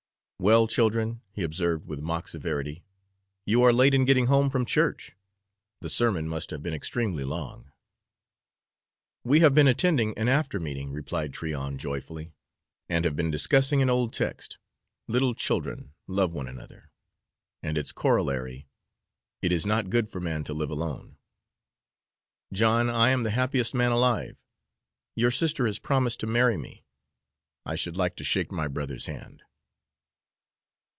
[0.43, 2.83] "Well, children," he observed with mock severity,
[3.45, 5.11] "you are late in getting home from church.
[5.81, 7.71] The sermon must have been extremely long."
[9.23, 12.33] "We have been attending an after meeting," replied Tryon joyfully,
[12.89, 14.57] "and have been discussing an old text,
[15.07, 16.89] 'Little children, love one another,'
[17.61, 18.67] and its corollary,
[19.43, 21.17] 'It is not good for man to live alone.'
[22.51, 24.41] John, I am the happiest man alive.
[25.15, 26.83] Your sister has promised to marry me.
[27.63, 29.43] I should like to shake my brother's hand."